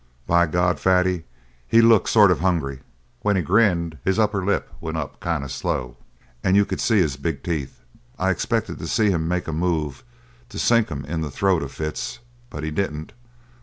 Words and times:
By 0.25 0.47
God, 0.47 0.79
Fatty, 0.79 1.25
he 1.67 1.79
looked 1.79 2.09
sort 2.09 2.31
of 2.31 2.39
hungry. 2.39 2.79
When 3.21 3.35
he 3.35 3.43
grinned, 3.43 3.99
his 4.03 4.17
upper 4.17 4.43
lip 4.43 4.73
went 4.81 4.97
up 4.97 5.19
kind 5.19 5.43
of 5.43 5.51
slow 5.51 5.95
and 6.43 6.55
you 6.55 6.65
could 6.65 6.81
see 6.81 6.97
his 6.97 7.17
big 7.17 7.43
teeth. 7.43 7.81
I 8.17 8.31
expected 8.31 8.79
to 8.79 8.87
see 8.87 9.11
him 9.11 9.27
make 9.27 9.47
a 9.47 9.53
move 9.53 10.03
to 10.49 10.57
sink 10.57 10.89
'em 10.89 11.05
in 11.05 11.21
the 11.21 11.29
throat 11.29 11.61
of 11.61 11.71
Fitz. 11.71 12.17
But 12.49 12.63
he 12.63 12.71
didn't. 12.71 13.13